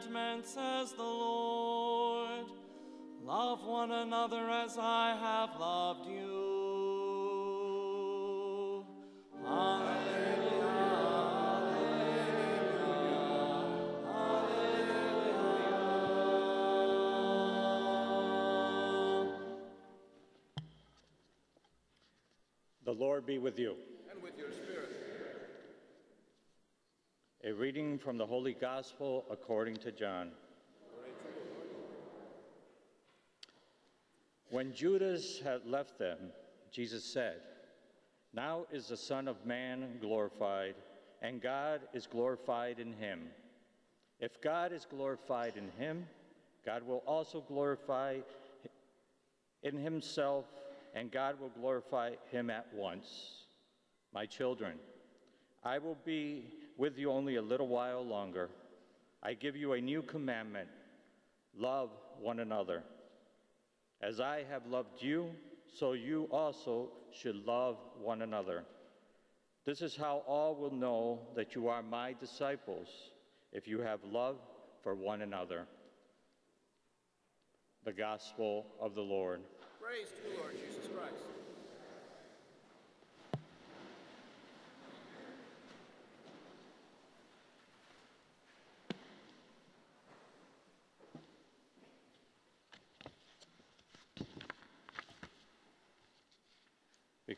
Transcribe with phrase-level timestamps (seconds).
[0.00, 2.46] commandment, says the Lord.
[3.22, 6.44] Love one another as I have loved you.
[22.84, 23.74] The Lord be with you.
[24.12, 24.63] And with your spirit.
[27.46, 30.30] A reading from the Holy Gospel according to John.
[34.48, 36.16] When Judas had left them,
[36.72, 37.42] Jesus said,
[38.32, 40.74] Now is the Son of Man glorified,
[41.20, 43.24] and God is glorified in him.
[44.20, 46.06] If God is glorified in him,
[46.64, 48.20] God will also glorify
[49.62, 50.46] in himself,
[50.94, 53.44] and God will glorify him at once.
[54.14, 54.78] My children,
[55.62, 58.50] I will be with you only a little while longer.
[59.22, 60.68] I give you a new commandment
[61.58, 62.82] love one another.
[64.02, 65.30] As I have loved you,
[65.78, 68.64] so you also should love one another.
[69.64, 72.88] This is how all will know that you are my disciples,
[73.52, 74.36] if you have love
[74.82, 75.66] for one another.
[77.84, 79.40] The Gospel of the Lord.
[79.80, 81.43] Praise to you, Lord Jesus Christ.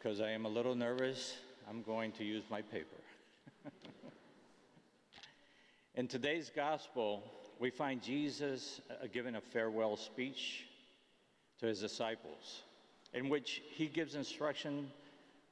[0.03, 3.01] Because I am a little nervous, I'm going to use my paper.
[5.95, 7.23] In today's gospel,
[7.59, 10.67] we find Jesus uh, giving a farewell speech
[11.61, 12.65] to his disciples,
[13.15, 14.91] in which he gives instruction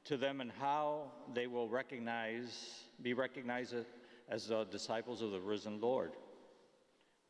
[0.03, 3.73] to them on how they will recognize, be recognized
[4.29, 6.11] as the disciples of the risen Lord.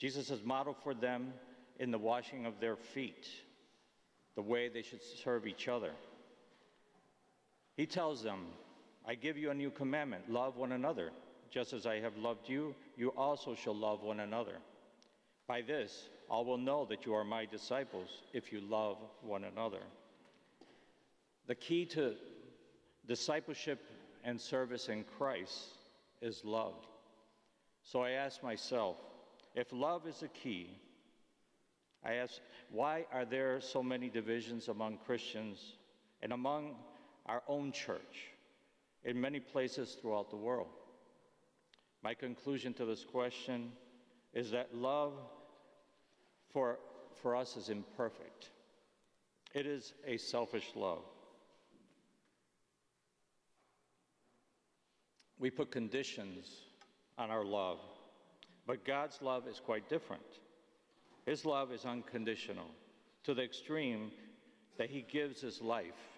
[0.01, 1.33] Jesus has modeled for them
[1.79, 3.29] in the washing of their feet,
[4.35, 5.91] the way they should serve each other.
[7.75, 8.45] He tells them,
[9.05, 11.11] I give you a new commandment love one another.
[11.51, 14.57] Just as I have loved you, you also shall love one another.
[15.47, 19.81] By this, all will know that you are my disciples if you love one another.
[21.47, 22.15] The key to
[23.07, 23.79] discipleship
[24.23, 25.65] and service in Christ
[26.21, 26.73] is love.
[27.83, 28.97] So I ask myself,
[29.53, 30.71] if love is the key,
[32.03, 32.39] I ask,
[32.71, 35.73] why are there so many divisions among Christians
[36.23, 36.75] and among
[37.25, 38.31] our own church
[39.03, 40.69] in many places throughout the world?
[42.03, 43.71] My conclusion to this question
[44.33, 45.13] is that love
[46.51, 46.77] for,
[47.21, 48.51] for us is imperfect.
[49.53, 51.03] It is a selfish love.
[55.39, 56.47] We put conditions
[57.17, 57.79] on our love,
[58.67, 60.21] but God's love is quite different.
[61.25, 62.67] His love is unconditional
[63.23, 64.11] to the extreme
[64.77, 66.14] that He gives His life.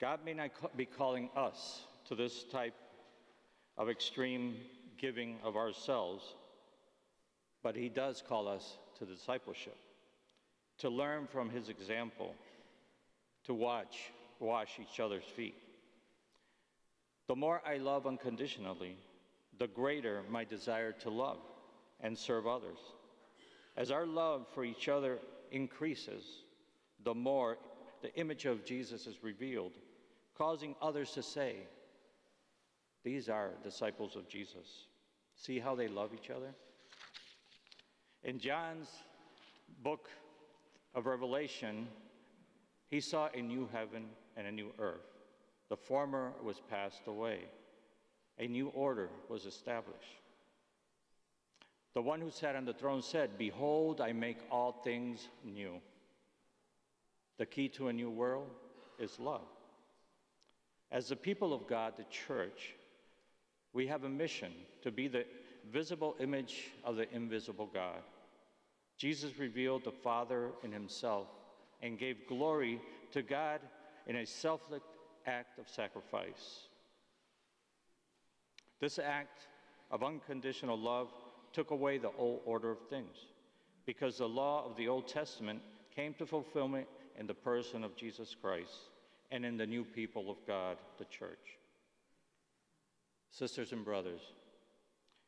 [0.00, 2.74] God may not be calling us to this type
[3.76, 4.56] of extreme
[4.98, 6.24] giving of ourselves,
[7.62, 9.76] but he does call us to discipleship,
[10.78, 12.34] to learn from his example,
[13.44, 14.10] to watch,
[14.40, 15.56] wash each other's feet.
[17.28, 18.96] The more I love unconditionally,
[19.58, 21.38] the greater my desire to love
[22.00, 22.78] and serve others.
[23.76, 25.18] As our love for each other
[25.50, 26.24] increases,
[27.04, 27.56] the more
[28.02, 29.72] the image of Jesus is revealed,
[30.36, 31.56] causing others to say,
[33.04, 34.86] These are disciples of Jesus.
[35.36, 36.54] See how they love each other?
[38.22, 38.88] In John's
[39.82, 40.08] book
[40.94, 41.88] of Revelation,
[42.88, 44.06] he saw a new heaven
[44.36, 45.06] and a new earth.
[45.68, 47.40] The former was passed away,
[48.38, 50.20] a new order was established.
[51.94, 55.80] The one who sat on the throne said, Behold, I make all things new.
[57.38, 58.50] The key to a new world
[58.98, 59.46] is love.
[60.94, 62.76] As the people of God, the church,
[63.72, 64.52] we have a mission
[64.82, 65.24] to be the
[65.72, 67.98] visible image of the invisible God.
[68.96, 71.26] Jesus revealed the Father in himself
[71.82, 72.80] and gave glory
[73.10, 73.60] to God
[74.06, 74.84] in a selfless
[75.26, 76.68] act of sacrifice.
[78.78, 79.48] This act
[79.90, 81.08] of unconditional love
[81.52, 83.16] took away the old order of things
[83.84, 85.60] because the law of the Old Testament
[85.92, 86.86] came to fulfillment
[87.18, 88.90] in the person of Jesus Christ
[89.30, 91.58] and in the new people of God, the church.
[93.30, 94.20] Sisters and brothers,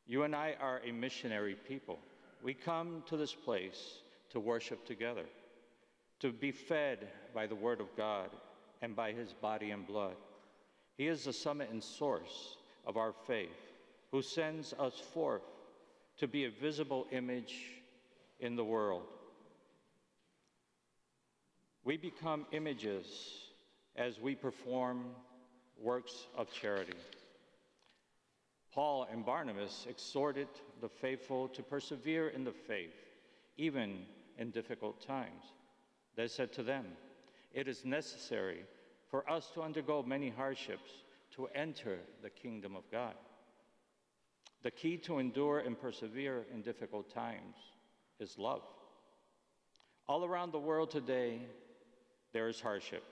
[0.07, 1.99] you and I are a missionary people.
[2.43, 4.01] We come to this place
[4.31, 5.25] to worship together,
[6.21, 8.31] to be fed by the Word of God
[8.83, 10.15] and by His body and blood.
[10.97, 12.57] He is the summit and source
[12.87, 13.75] of our faith,
[14.13, 15.43] who sends us forth
[16.19, 17.83] to be a visible image
[18.41, 19.03] in the world.
[21.85, 23.07] We become images
[23.97, 25.05] as we perform
[25.81, 26.95] works of charity.
[28.73, 30.49] Paul and Barnabas exhorted
[30.81, 32.95] the faithful to persevere in the faith,
[33.57, 34.05] even
[34.39, 35.45] in difficult times.
[36.15, 36.85] They said to them,
[37.53, 38.65] It is necessary
[39.11, 40.91] for us to undergo many hardships
[41.37, 43.15] to enter the kingdom of God.
[44.63, 47.55] The key to endure and persevere in difficult times
[48.19, 48.63] is love.
[50.09, 51.41] All around the world today,
[52.33, 53.05] there is hardship,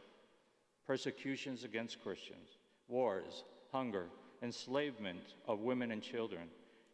[0.87, 2.59] persecutions against Christians,
[2.89, 4.07] wars, hunger,
[4.43, 6.49] enslavement of women and children,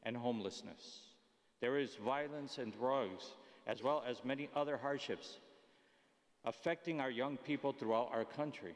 [0.05, 1.01] and homelessness.
[1.61, 3.25] There is violence and drugs,
[3.67, 5.39] as well as many other hardships
[6.45, 8.75] affecting our young people throughout our country.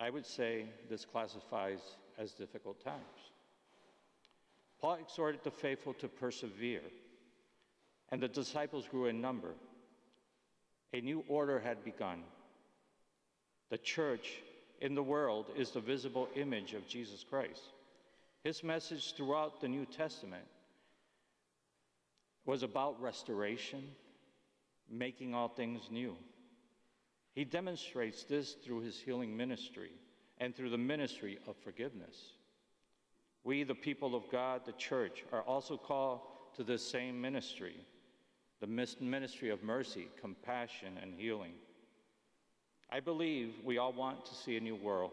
[0.00, 1.80] I would say this classifies
[2.18, 3.00] as difficult times.
[4.80, 6.82] Paul exhorted the faithful to persevere,
[8.10, 9.54] and the disciples grew in number.
[10.92, 12.22] A new order had begun.
[13.74, 14.40] The church
[14.80, 17.72] in the world is the visible image of Jesus Christ.
[18.44, 20.44] His message throughout the New Testament
[22.46, 23.82] was about restoration,
[24.88, 26.16] making all things new.
[27.34, 29.90] He demonstrates this through his healing ministry
[30.38, 32.34] and through the ministry of forgiveness.
[33.42, 36.20] We, the people of God, the church, are also called
[36.54, 37.74] to this same ministry
[38.60, 41.54] the ministry of mercy, compassion, and healing.
[42.94, 45.10] I believe we all want to see a new world,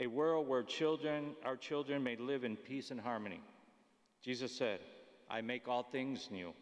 [0.00, 3.40] a world where children, our children may live in peace and harmony.
[4.20, 4.80] Jesus said,
[5.30, 6.52] I make all things new.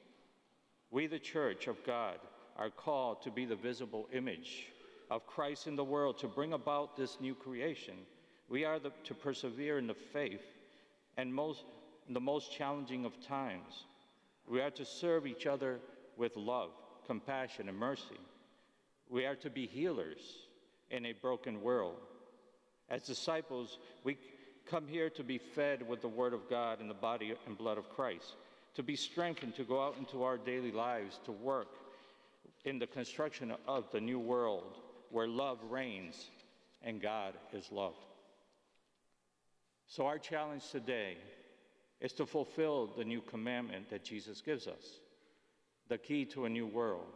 [0.90, 2.18] We, the church of God,
[2.58, 4.66] are called to be the visible image
[5.10, 7.94] of Christ in the world to bring about this new creation
[8.48, 10.42] we are the, to persevere in the faith
[11.16, 11.64] and most,
[12.06, 13.84] in the most challenging of times.
[14.46, 15.80] We are to serve each other
[16.16, 16.70] with love,
[17.06, 18.18] compassion, and mercy.
[19.10, 20.20] We are to be healers
[20.90, 21.96] in a broken world.
[22.88, 24.18] As disciples, we
[24.66, 27.78] come here to be fed with the Word of God and the body and blood
[27.78, 28.36] of Christ,
[28.74, 31.68] to be strengthened to go out into our daily lives, to work
[32.64, 34.78] in the construction of the new world
[35.10, 36.30] where love reigns
[36.82, 38.04] and God is loved.
[39.86, 41.16] So, our challenge today
[42.00, 45.00] is to fulfill the new commandment that Jesus gives us
[45.88, 47.06] the key to a new world,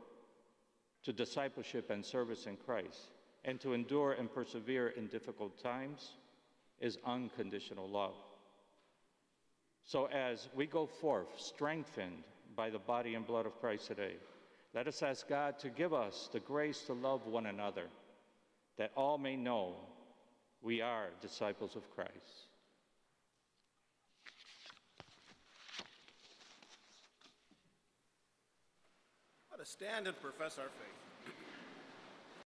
[1.04, 3.10] to discipleship and service in Christ,
[3.44, 6.12] and to endure and persevere in difficult times
[6.80, 8.14] is unconditional love.
[9.84, 12.22] So, as we go forth, strengthened
[12.54, 14.14] by the body and blood of Christ today,
[14.74, 17.86] let us ask God to give us the grace to love one another,
[18.78, 19.74] that all may know
[20.62, 22.51] we are disciples of Christ.
[29.62, 31.01] Us stand and profess our faith.